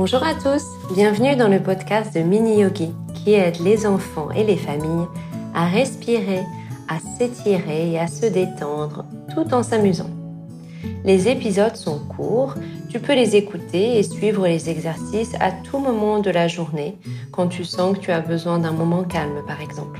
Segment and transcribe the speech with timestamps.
[0.00, 0.62] Bonjour à tous,
[0.94, 5.08] bienvenue dans le podcast de Mini Yogi qui aide les enfants et les familles
[5.56, 6.44] à respirer,
[6.86, 9.04] à s'étirer et à se détendre
[9.34, 10.08] tout en s'amusant.
[11.04, 12.54] Les épisodes sont courts,
[12.88, 16.96] tu peux les écouter et suivre les exercices à tout moment de la journée
[17.32, 19.98] quand tu sens que tu as besoin d'un moment calme par exemple.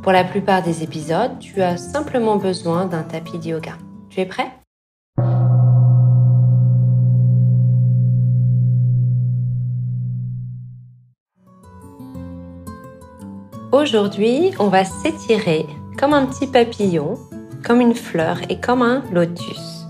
[0.00, 3.74] Pour la plupart des épisodes, tu as simplement besoin d'un tapis de yoga.
[4.08, 4.61] Tu es prêt?
[13.72, 15.64] Aujourd'hui, on va s'étirer
[15.98, 17.18] comme un petit papillon,
[17.64, 19.86] comme une fleur et comme un lotus.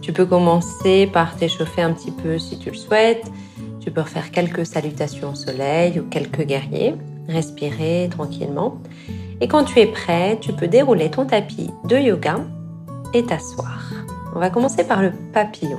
[0.00, 3.30] Tu peux commencer par t'échauffer un petit peu si tu le souhaites.
[3.80, 6.94] Tu peux faire quelques salutations au soleil ou quelques guerriers
[7.28, 8.78] respirer tranquillement.
[9.42, 12.40] Et quand tu es prêt, tu peux dérouler ton tapis de yoga
[13.12, 13.92] et t'asseoir.
[14.34, 15.78] On va commencer par le papillon.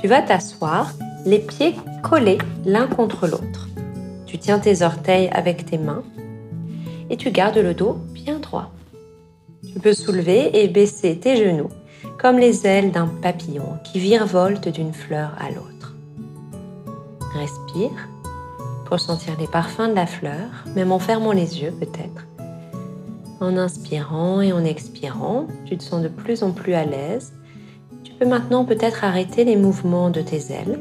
[0.00, 0.90] Tu vas t'asseoir,
[1.24, 3.68] les pieds collés l'un contre l'autre.
[4.32, 6.04] Tu tiens tes orteils avec tes mains
[7.10, 8.72] et tu gardes le dos bien droit.
[9.62, 11.68] Tu peux soulever et baisser tes genoux
[12.18, 15.94] comme les ailes d'un papillon qui virevolte d'une fleur à l'autre.
[17.34, 18.08] Respire
[18.90, 22.26] ressentir les parfums de la fleur, même en fermant les yeux peut-être.
[23.38, 27.34] En inspirant et en expirant, tu te sens de plus en plus à l'aise.
[28.02, 30.78] Tu peux maintenant peut-être arrêter les mouvements de tes ailes.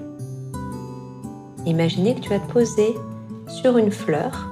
[1.66, 2.96] Imaginez que tu vas te poser
[3.52, 4.48] sur une fleur.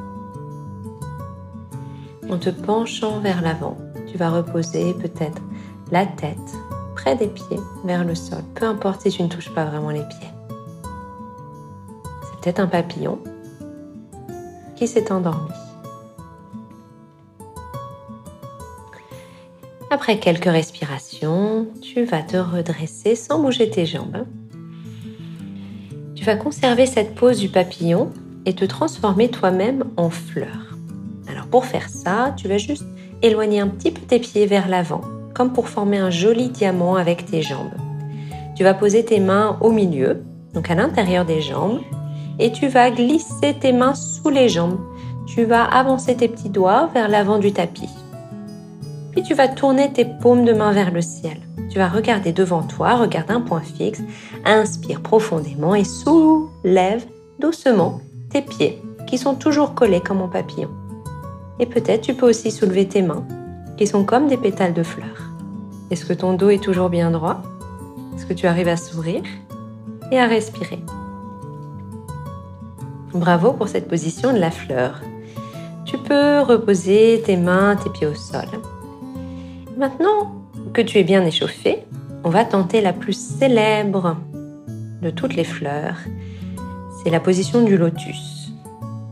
[2.29, 5.41] En te penchant vers l'avant, tu vas reposer peut-être
[5.91, 6.37] la tête
[6.95, 10.03] près des pieds vers le sol, peu importe si tu ne touches pas vraiment les
[10.03, 10.29] pieds.
[12.23, 13.19] C'est peut-être un papillon,
[14.75, 15.49] qui s'est endormi.
[19.91, 24.25] Après quelques respirations, tu vas te redresser sans bouger tes jambes.
[26.15, 28.11] Tu vas conserver cette pose du papillon
[28.49, 30.75] et te transformer toi-même en fleur.
[31.29, 32.85] Alors pour faire ça, tu vas juste
[33.21, 35.01] éloigner un petit peu tes pieds vers l'avant,
[35.35, 37.75] comme pour former un joli diamant avec tes jambes.
[38.55, 40.23] Tu vas poser tes mains au milieu,
[40.55, 41.79] donc à l'intérieur des jambes,
[42.39, 44.79] et tu vas glisser tes mains sous les jambes.
[45.27, 47.89] Tu vas avancer tes petits doigts vers l'avant du tapis.
[49.11, 51.37] Puis tu vas tourner tes paumes de main vers le ciel.
[51.69, 54.01] Tu vas regarder devant toi, regarde un point fixe,
[54.43, 57.05] inspire profondément et soulève
[57.39, 60.69] doucement tes pieds qui sont toujours collés comme un papillon.
[61.59, 63.25] Et peut-être tu peux aussi soulever tes mains
[63.77, 65.31] qui sont comme des pétales de fleurs.
[65.91, 67.41] Est-ce que ton dos est toujours bien droit?
[68.15, 69.23] Est-ce que tu arrives à sourire
[70.11, 70.79] et à respirer?
[73.13, 75.01] Bravo pour cette position de la fleur.
[75.85, 78.45] Tu peux reposer tes mains, tes pieds au sol.
[79.77, 80.35] Maintenant
[80.73, 81.85] que tu es bien échauffé,
[82.23, 84.17] on va tenter la plus célèbre
[85.01, 85.97] de toutes les fleurs.
[87.03, 88.51] C'est la position du lotus.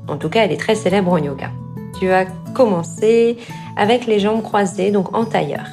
[0.07, 1.51] En tout cas, elle est très célèbre en yoga.
[1.99, 3.37] Tu vas commencer
[3.75, 5.65] avec les jambes croisées, donc en tailleur.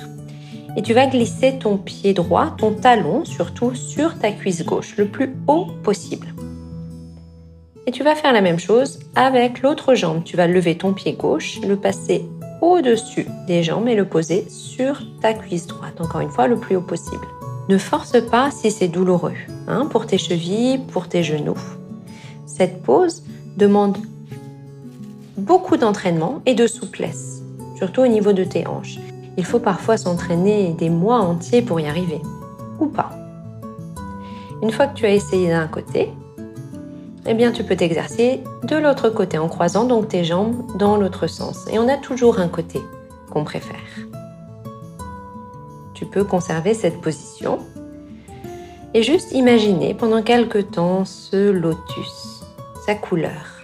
[0.76, 5.06] Et tu vas glisser ton pied droit, ton talon surtout, sur ta cuisse gauche, le
[5.06, 6.28] plus haut possible.
[7.86, 10.24] Et tu vas faire la même chose avec l'autre jambe.
[10.24, 12.24] Tu vas lever ton pied gauche, le passer
[12.60, 16.00] au-dessus des jambes et le poser sur ta cuisse droite.
[16.00, 17.26] Encore une fois, le plus haut possible.
[17.68, 19.34] Ne force pas si c'est douloureux,
[19.68, 21.58] hein, pour tes chevilles, pour tes genoux.
[22.56, 23.24] Cette pose
[23.56, 23.96] demande
[25.36, 27.42] beaucoup d'entraînement et de souplesse,
[27.76, 29.00] surtout au niveau de tes hanches.
[29.36, 32.22] Il faut parfois s'entraîner des mois entiers pour y arriver,
[32.78, 33.10] ou pas.
[34.62, 36.12] Une fois que tu as essayé d'un côté,
[37.26, 41.26] eh bien tu peux t'exercer de l'autre côté en croisant donc tes jambes dans l'autre
[41.26, 41.66] sens.
[41.72, 42.80] Et on a toujours un côté
[43.32, 43.74] qu'on préfère.
[45.94, 47.58] Tu peux conserver cette position
[48.94, 52.33] et juste imaginer pendant quelque temps ce lotus,
[52.84, 53.62] sa couleur.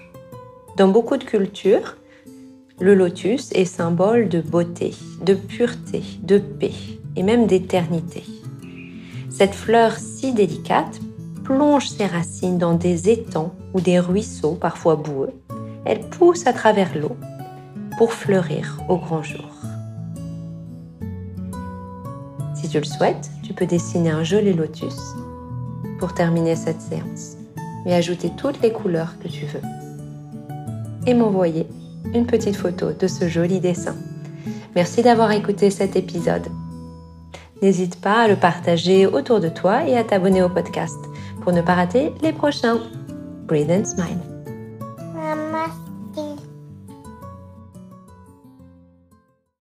[0.76, 1.96] Dans beaucoup de cultures,
[2.80, 6.72] le lotus est symbole de beauté, de pureté, de paix
[7.16, 8.24] et même d'éternité.
[9.28, 11.00] Cette fleur si délicate
[11.44, 15.32] plonge ses racines dans des étangs ou des ruisseaux parfois boueux.
[15.84, 17.16] Elle pousse à travers l'eau
[17.98, 19.50] pour fleurir au grand jour.
[22.54, 24.96] Si tu le souhaites, tu peux dessiner un joli lotus
[25.98, 27.39] pour terminer cette séance
[27.86, 29.62] et ajouter toutes les couleurs que tu veux.
[31.06, 31.66] Et m'envoyer
[32.14, 33.96] une petite photo de ce joli dessin.
[34.74, 36.46] Merci d'avoir écouté cet épisode.
[37.62, 40.98] N'hésite pas à le partager autour de toi et à t'abonner au podcast
[41.42, 42.80] pour ne pas rater les prochains.
[43.46, 44.29] Breathe and smile.